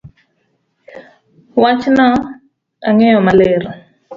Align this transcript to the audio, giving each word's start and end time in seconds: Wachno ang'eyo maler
Wachno 1.61 2.09
ang'eyo 2.87 3.19
maler 3.25 3.61